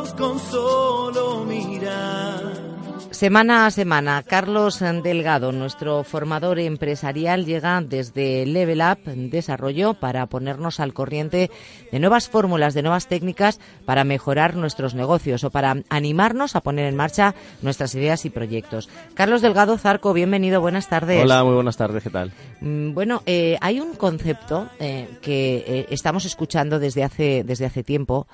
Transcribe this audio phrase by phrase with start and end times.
[0.00, 2.70] Ojos con solo mirar.
[3.10, 10.80] Semana a semana, Carlos Delgado, nuestro formador empresarial, llega desde Level Up Desarrollo para ponernos
[10.80, 11.50] al corriente
[11.92, 16.86] de nuevas fórmulas, de nuevas técnicas para mejorar nuestros negocios o para animarnos a poner
[16.86, 18.88] en marcha nuestras ideas y proyectos.
[19.12, 21.22] Carlos Delgado Zarco, bienvenido, buenas tardes.
[21.22, 22.32] Hola, muy buenas tardes, ¿qué tal?
[22.62, 27.82] Mm, Bueno, eh, hay un concepto eh, que eh, estamos escuchando desde hace, desde hace
[27.82, 28.28] tiempo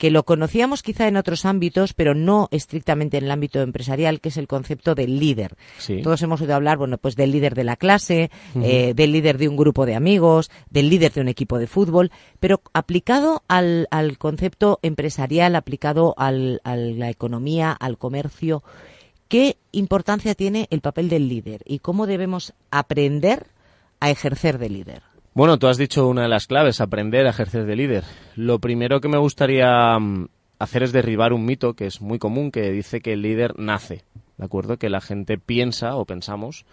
[0.00, 4.30] que lo conocíamos quizá en otros ámbitos, pero no estrictamente en el ámbito empresarial, que
[4.30, 5.56] es el concepto del líder.
[5.76, 6.00] Sí.
[6.00, 8.30] Todos hemos oído hablar, bueno, pues del líder de la clase,
[8.62, 12.10] eh, del líder de un grupo de amigos, del líder de un equipo de fútbol,
[12.40, 18.62] pero aplicado al, al concepto empresarial, aplicado al, a la economía, al comercio,
[19.28, 23.48] ¿qué importancia tiene el papel del líder y cómo debemos aprender
[24.00, 25.09] a ejercer de líder?
[25.32, 28.04] Bueno, tú has dicho una de las claves, aprender a ejercer de líder.
[28.34, 30.28] Lo primero que me gustaría mm,
[30.58, 34.02] hacer es derribar un mito que es muy común, que dice que el líder nace,
[34.38, 34.76] ¿de acuerdo?
[34.76, 36.66] Que la gente piensa o pensamos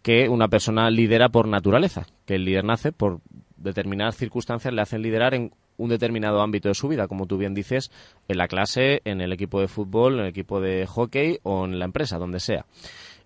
[0.00, 3.20] que una persona lidera por naturaleza, que el líder nace por
[3.58, 7.52] determinadas circunstancias le hacen liderar en un determinado ámbito de su vida, como tú bien
[7.52, 7.90] dices,
[8.26, 11.78] en la clase, en el equipo de fútbol, en el equipo de hockey o en
[11.78, 12.64] la empresa, donde sea.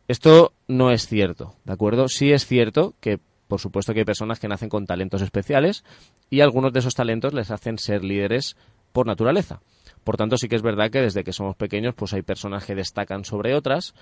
[0.08, 2.08] Esto no es cierto, ¿de acuerdo?
[2.08, 3.20] Sí es cierto que,
[3.52, 5.84] por supuesto, que hay personas que nacen con talentos especiales
[6.30, 8.56] y algunos de esos talentos les hacen ser líderes
[8.92, 9.60] por naturaleza.
[10.04, 12.74] Por tanto, sí que es verdad que desde que somos pequeños, pues hay personas que
[12.74, 13.92] destacan sobre otras.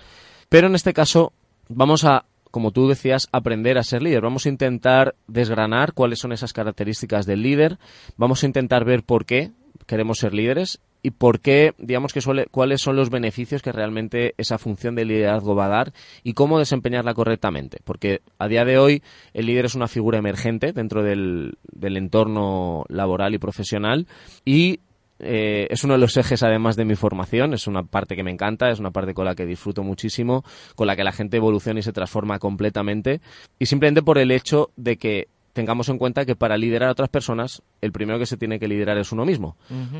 [0.47, 1.33] Pero en este caso,
[1.67, 4.21] vamos a, como tú decías, aprender a ser líder.
[4.21, 7.77] Vamos a intentar desgranar cuáles son esas características del líder.
[8.15, 9.51] Vamos a intentar ver por qué
[9.85, 14.33] queremos ser líderes y por qué, digamos que suele, cuáles son los beneficios que realmente
[14.37, 17.79] esa función de liderazgo va a dar y cómo desempeñarla correctamente.
[17.83, 19.01] Porque a día de hoy
[19.33, 24.07] el líder es una figura emergente dentro del, del entorno laboral y profesional
[24.45, 24.79] y
[25.23, 28.31] eh, es uno de los ejes además de mi formación, es una parte que me
[28.31, 30.43] encanta, es una parte con la que disfruto muchísimo,
[30.75, 33.21] con la que la gente evoluciona y se transforma completamente
[33.59, 37.09] y simplemente por el hecho de que tengamos en cuenta que para liderar a otras
[37.09, 39.57] personas el primero que se tiene que liderar es uno mismo.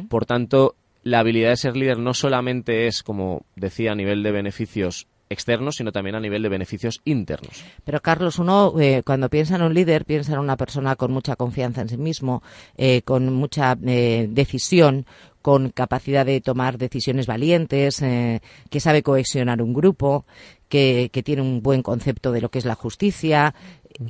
[0.09, 4.31] Por tanto, la habilidad de ser líder no solamente es, como decía, a nivel de
[4.31, 7.63] beneficios externos, sino también a nivel de beneficios internos.
[7.85, 11.37] Pero Carlos, uno eh, cuando piensa en un líder, piensa en una persona con mucha
[11.37, 12.43] confianza en sí mismo,
[12.75, 15.05] eh, con mucha eh, decisión,
[15.41, 20.25] con capacidad de tomar decisiones valientes, eh, que sabe cohesionar un grupo,
[20.69, 23.55] que, que tiene un buen concepto de lo que es la justicia.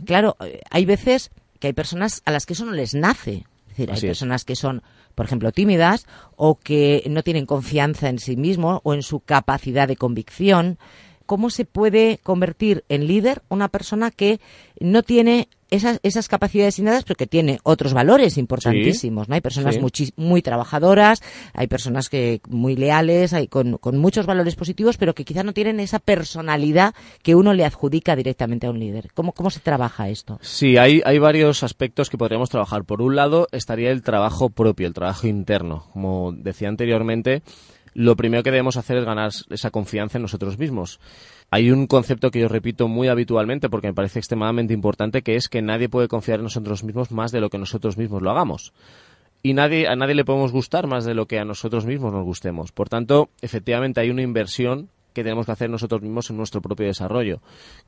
[0.06, 3.46] Claro, eh, hay veces que hay personas a las que eso no les nace.
[3.68, 4.03] Es decir, hay es.
[4.06, 4.81] personas que son,
[5.16, 9.88] por ejemplo, tímidas o que no tienen confianza en sí mismo o en su capacidad
[9.88, 10.78] de convicción.
[11.26, 14.40] ¿Cómo se puede convertir en líder una persona que
[14.80, 19.28] no tiene esas, esas capacidades innatas, pero que tiene otros valores importantísimos?
[19.28, 19.36] ¿no?
[19.36, 21.22] Hay personas muchi- muy trabajadoras,
[21.54, 25.54] hay personas que muy leales, hay con, con muchos valores positivos, pero que quizá no
[25.54, 26.94] tienen esa personalidad
[27.24, 29.09] que uno le adjudica directamente a un líder.
[29.14, 30.38] ¿Cómo, cómo se trabaja esto?
[30.42, 32.84] Sí, hay, hay varios aspectos que podríamos trabajar.
[32.84, 35.86] Por un lado estaría el trabajo propio, el trabajo interno.
[35.94, 37.42] Como decía anteriormente,
[37.94, 41.00] lo primero que debemos hacer es ganar esa confianza en nosotros mismos.
[41.54, 45.50] Hay un concepto que yo repito muy habitualmente porque me parece extremadamente importante, que es
[45.50, 48.72] que nadie puede confiar en nosotros mismos más de lo que nosotros mismos lo hagamos.
[49.44, 52.72] Y a nadie le podemos gustar más de lo que a nosotros mismos nos gustemos.
[52.72, 56.86] Por tanto, efectivamente hay una inversión que tenemos que hacer nosotros mismos en nuestro propio
[56.88, 57.42] desarrollo.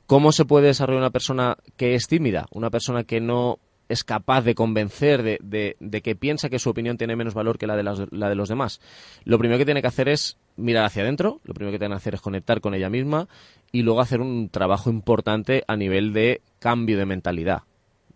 [0.07, 2.47] ¿Cómo se puede desarrollar una persona que es tímida?
[2.51, 7.16] Una persona que no es capaz de convencer de que piensa que su opinión tiene
[7.16, 8.81] menos valor que la de, las- la de los demás.
[9.24, 11.97] Lo primero que tiene que hacer es mirar hacia adentro, lo primero que tiene que
[11.97, 13.27] hacer es conectar con ella misma
[13.71, 17.63] y luego hacer un trabajo importante a nivel de cambio de mentalidad.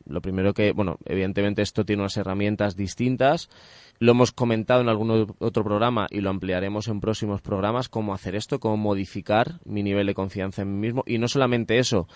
[0.06, 3.50] Lo primero que, bueno, evidentemente esto tiene unas herramientas distintas.
[4.00, 8.36] Lo hemos comentado en algún otro programa y lo ampliaremos en próximos programas, cómo hacer
[8.36, 11.04] esto, cómo modificar mi nivel de confianza en mí mismo.
[11.06, 12.07] Y no solamente eso,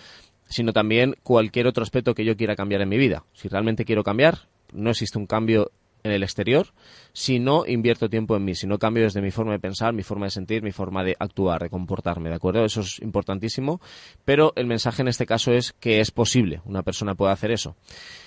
[0.47, 3.25] sino también cualquier otro aspecto que yo quiera cambiar en mi vida.
[3.33, 5.71] Si realmente quiero cambiar, no existe un cambio
[6.03, 6.67] en el exterior
[7.13, 10.03] si no invierto tiempo en mí, si no cambio desde mi forma de pensar, mi
[10.03, 12.63] forma de sentir, mi forma de actuar, de comportarme, ¿de acuerdo?
[12.63, 13.81] Eso es importantísimo,
[14.25, 17.75] pero el mensaje en este caso es que es posible, una persona puede hacer eso.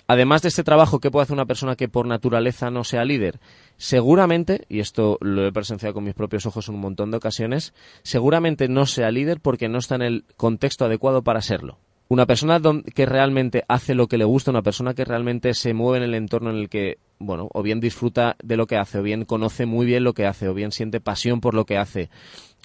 [0.07, 3.41] Además de este trabajo, ¿qué puede hacer una persona que por naturaleza no sea líder?
[3.77, 7.73] Seguramente, y esto lo he presenciado con mis propios ojos en un montón de ocasiones,
[8.03, 11.79] seguramente no sea líder porque no está en el contexto adecuado para serlo
[12.09, 12.61] una persona
[12.95, 16.15] que realmente hace lo que le gusta, una persona que realmente se mueve en el
[16.15, 19.67] entorno en el que, bueno, o bien disfruta de lo que hace, o bien conoce
[19.67, 22.11] muy bien lo que hace, o bien siente pasión por lo que hace,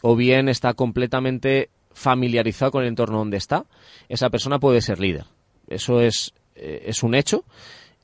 [0.02, 3.66] o bien está completamente familiarizado con el entorno donde está,
[4.08, 5.26] esa persona puede ser líder.
[5.68, 7.44] Eso es, eh, es un hecho.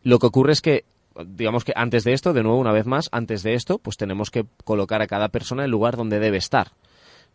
[0.03, 0.85] Lo que ocurre es que
[1.27, 4.31] digamos que antes de esto, de nuevo, una vez más, antes de esto, pues tenemos
[4.31, 6.71] que colocar a cada persona en el lugar donde debe estar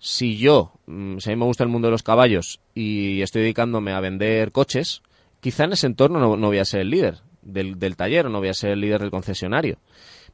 [0.00, 3.42] si yo, mm, si a mí me gusta el mundo de los caballos y estoy
[3.42, 5.02] dedicándome a vender coches,
[5.40, 8.48] quizá en ese entorno no, voy a ser el líder del, del taller no voy
[8.48, 9.78] a ser el líder del concesionario.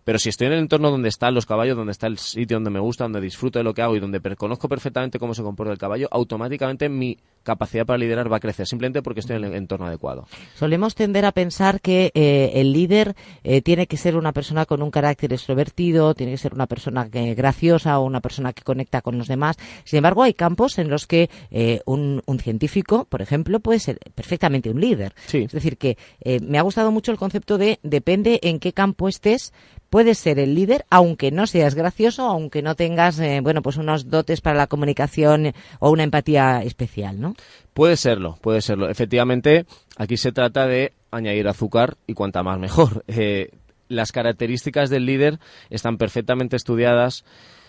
[0.05, 2.70] Pero si estoy en el entorno donde están los caballos, donde está el sitio donde
[2.70, 5.73] me gusta, donde disfruto de lo que hago y donde conozco perfectamente cómo se comporta
[5.73, 9.55] el caballo, automáticamente mi capacidad para liderar va a crecer, simplemente porque estoy en el
[9.55, 10.27] entorno adecuado.
[10.55, 13.15] Solemos tender a pensar que eh, el líder
[13.45, 17.09] eh, tiene que ser una persona con un carácter extrovertido, tiene que ser una persona
[17.09, 19.57] que, graciosa o una persona que conecta con los demás.
[19.85, 24.69] Sin embargo, hay campos en los que eh, un, científico, por ejemplo, puede ser perfectamente
[24.69, 25.15] un líder.
[25.33, 25.97] Es decir, que
[26.43, 29.53] me ha gustado mucho el concepto de depende en qué campo estés,
[29.91, 34.41] puedes ser el líder, aunque no seas gracioso, aunque no tengas, bueno, pues unos dotes
[34.41, 37.35] para la comunicación o una empatía especial, ¿no?
[37.75, 38.88] Puede serlo, puede serlo.
[38.88, 39.67] Efectivamente,
[39.97, 43.05] aquí se trata de añadir azúcar y cuanta más mejor.
[43.19, 43.50] Eh,
[43.88, 45.38] las características del líder
[45.71, 47.25] están perfectamente estudiadas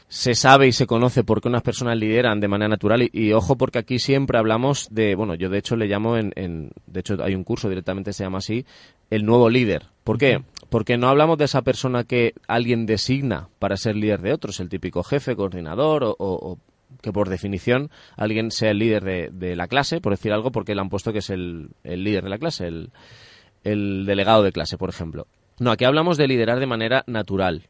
[0.10, 3.58] se sabe y se conoce por qué unas personas lideran de manera natural y, ojo
[3.58, 7.18] porque aquí siempre hablamos de, bueno, yo de hecho le llamo en, en, de hecho
[7.22, 8.66] hay un curso directamente se llama así,
[9.10, 9.88] el nuevo líder.
[10.04, 10.42] ¿Por qué?
[10.70, 14.70] Porque no hablamos de esa persona que alguien designa para ser líder de otros, el
[14.70, 16.58] típico jefe, coordinador o,
[17.02, 20.82] que por definición alguien sea el líder de, la clase, por decir algo, porque le
[20.82, 25.28] han puesto que es el, líder de la clase, el delegado de clase, por ejemplo.
[25.60, 27.68] No, aquí hablamos de liderar de manera natural,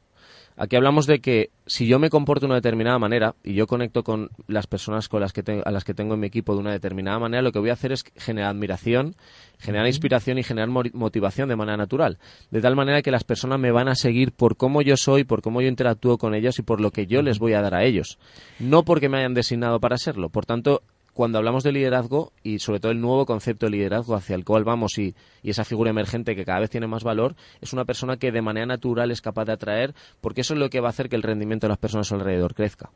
[0.59, 4.03] Aquí hablamos de que si yo me comporto de una determinada manera y yo conecto
[4.03, 6.71] con las personas con las que a las que tengo en mi equipo de una
[6.71, 9.15] determinada manera, lo que voy a hacer es generar admiración,
[9.59, 12.17] generar inspiración y generar motivación de manera natural.
[12.49, 15.43] De tal manera que las personas me van a seguir por cómo yo soy, por
[15.43, 17.83] cómo yo interactúo con ellos y por lo que yo les voy a dar a
[17.83, 18.17] ellos.
[18.57, 20.29] No porque me hayan designado para serlo.
[20.29, 20.81] Por tanto,
[21.17, 24.63] cuando hablamos de liderazgo y sobre todo el nuevo concepto de liderazgo hacia el cual
[24.63, 28.31] vamos y, esa figura emergente que cada vez tiene más valor, es una persona que
[28.31, 31.09] de manera natural es capaz de atraer, porque eso es lo que va a hacer
[31.09, 32.91] que el rendimiento de las personas alrededor crezca.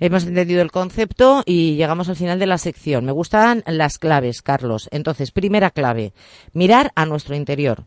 [0.00, 3.04] Hemos entendido el concepto y llegamos al final de la sección.
[3.04, 4.88] Me gustan las claves, Carlos.
[4.90, 6.14] Entonces, primera clave,
[6.54, 7.84] mirar a nuestro interior.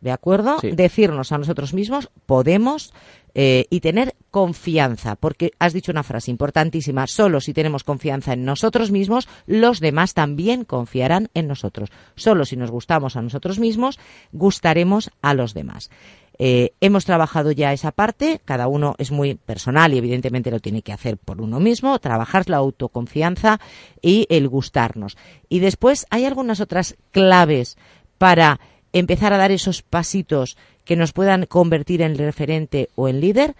[0.00, 0.58] ¿De acuerdo?
[0.62, 2.92] Decirnos a nosotros mismos, podemos,
[3.34, 8.44] eh, y tener confianza, porque has dicho una frase importantísima, solo si tenemos confianza en
[8.44, 11.90] nosotros mismos, los demás también confiarán en nosotros.
[12.14, 13.98] Solo si nos gustamos a nosotros mismos,
[14.32, 15.90] gustaremos a los demás.
[16.38, 20.82] Eh, hemos trabajado ya esa parte, cada uno es muy personal y evidentemente lo tiene
[20.82, 23.60] que hacer por uno mismo, trabajar la autoconfianza
[24.02, 25.16] y el gustarnos.
[25.48, 27.76] Y después hay algunas otras claves
[28.18, 28.58] para
[28.94, 33.54] empezar a dar esos pasitos que nos puedan convertir en referente o en líder.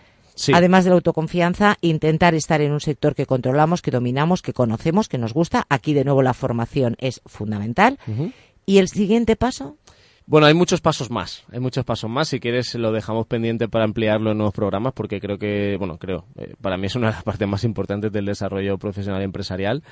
[0.53, 5.09] Además de la autoconfianza, intentar estar en un sector que controlamos, que dominamos, que conocemos,
[5.09, 5.65] que nos gusta.
[5.69, 7.99] Aquí de nuevo la formación es fundamental.
[8.67, 9.77] ¿Y el siguiente paso?
[10.27, 12.29] Bueno, hay muchos pasos más, hay muchos pasos más.
[12.29, 16.25] Si quieres, lo dejamos pendiente para ampliarlo en nuevos programas, porque creo que, bueno, creo,
[16.37, 19.83] eh, para mí es una de las partes más importantes del desarrollo profesional y empresarial.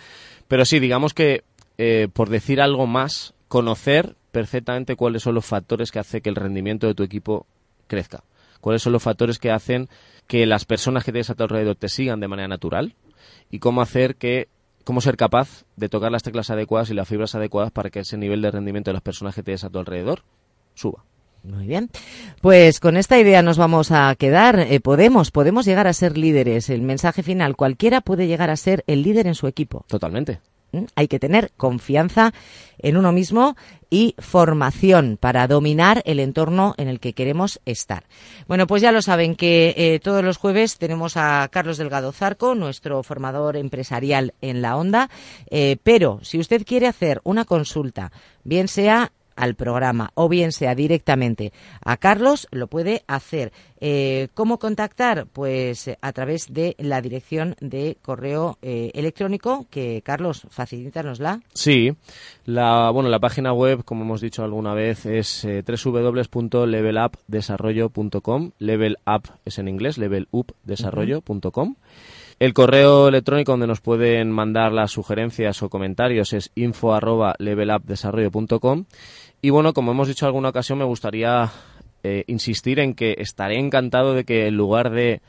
[0.48, 1.44] Pero sí, digamos que,
[1.76, 6.36] eh, por decir algo más, conocer perfectamente cuáles son los factores que hacen que el
[6.36, 7.46] rendimiento de tu equipo
[7.86, 8.24] crezca.
[8.60, 9.88] Cuáles son los factores que hacen
[10.26, 12.94] que las personas que tienes a tu alrededor te sigan de manera natural
[13.50, 14.48] y cómo hacer que
[14.84, 18.16] cómo ser capaz de tocar las teclas adecuadas y las fibras adecuadas para que ese
[18.16, 20.22] nivel de rendimiento de las personas que tienes a tu alrededor
[20.74, 21.04] suba.
[21.44, 21.90] Muy bien.
[22.40, 24.60] Pues con esta idea nos vamos a quedar.
[24.60, 26.70] Eh, podemos, podemos llegar a ser líderes.
[26.70, 29.84] El mensaje final, cualquiera puede llegar a ser el líder en su equipo.
[29.88, 30.40] Totalmente.
[30.72, 30.84] ¿Mm?
[30.96, 32.32] Hay que tener confianza
[32.78, 33.56] en uno mismo
[33.90, 38.04] y formación para dominar el entorno en el que queremos estar.
[38.48, 42.54] Bueno, pues ya lo saben que eh, todos los jueves tenemos a Carlos Delgado Zarco,
[42.54, 45.10] nuestro formador empresarial en la onda,
[45.50, 48.12] eh, pero si usted quiere hacer una consulta,
[48.44, 51.52] bien sea al programa o bien sea directamente
[51.84, 53.52] a Carlos, lo puede hacer.
[53.80, 55.26] Eh, ¿Cómo contactar?
[55.32, 61.40] Pues a través de la dirección de correo eh, electrónico que Carlos facilítanosla.
[61.52, 61.96] Sí,
[62.44, 68.50] la bueno la página web, como hemos dicho alguna vez, es eh, www.levelupdesarrollo.com.
[68.58, 71.74] Level up es en inglés, levelupdesarrollo.com.
[72.42, 78.86] El correo electrónico donde nos pueden mandar las sugerencias o comentarios es info arroba levelupdesarrollo.com.
[79.40, 81.52] Y bueno, como hemos dicho en alguna ocasión, me gustaría
[82.02, 85.22] eh, insistir en que estaré encantado de que en lugar de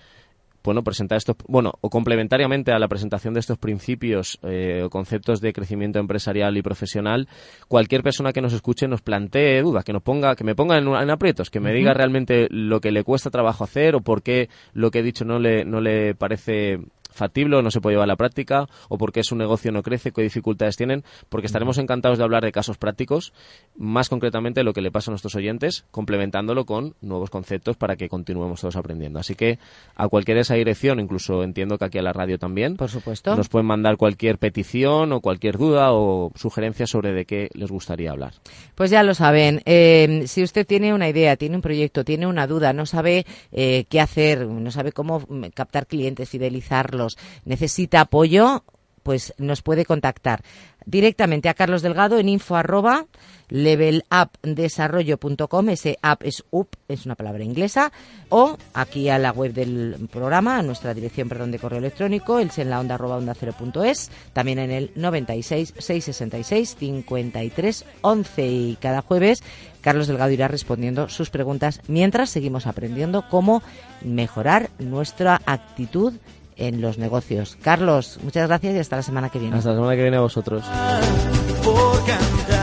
[0.64, 5.42] bueno, presentar estos, bueno, o complementariamente a la presentación de estos principios eh, o conceptos
[5.42, 7.28] de crecimiento empresarial y profesional,
[7.68, 10.88] cualquier persona que nos escuche nos plantee dudas, que nos ponga, que me ponga en,
[10.88, 14.50] en aprietos, que me diga realmente lo que le cuesta trabajo hacer o por qué
[14.74, 16.80] lo que he dicho no le, no le parece
[17.14, 20.12] factible o no se puede llevar a la práctica o porque su negocio no crece,
[20.12, 23.34] qué dificultades tienen, porque estaremos encantados de hablar de casos prácticos,
[23.76, 28.10] más concretamente lo que le pasa a nuestros oyentes, complementándolo con nuevos conceptos para que
[28.10, 29.20] continuemos todos aprendiendo.
[29.20, 29.60] Así que
[29.96, 33.50] a cualquier esa dirección, incluso entiendo que aquí a la radio también, por supuesto, nos
[33.50, 38.34] pueden mandar cualquier petición o cualquier duda o sugerencia sobre de qué les gustaría hablar.
[38.76, 39.62] Pues ya lo saben.
[39.66, 43.86] Eh, si usted tiene una idea, tiene un proyecto, tiene una duda, no sabe eh,
[43.90, 47.03] qué hacer, no sabe cómo captar clientes, fidelizarlos,
[47.46, 48.64] necesita apoyo,
[49.04, 50.42] pues nos puede contactar
[50.86, 53.06] directamente a Carlos Delgado en info arroba
[53.50, 57.92] levelupdesarrollo.com, ese app es up, es una palabra inglesa,
[58.30, 62.50] o aquí a la web del programa, a nuestra dirección, perdón, de correo electrónico, el
[62.58, 68.76] en la onda arroba onda cero es, también en el 96 666 53 11 y
[68.82, 69.44] cada jueves
[69.82, 73.62] Carlos Delgado irá respondiendo sus preguntas mientras seguimos aprendiendo cómo
[74.02, 76.14] mejorar nuestra actitud
[76.58, 77.58] en los negocios.
[77.62, 79.58] Carlos, muchas gracias y hasta la semana que viene.
[79.58, 80.64] Hasta la semana que viene a vosotros.
[81.64, 82.63] Por cantar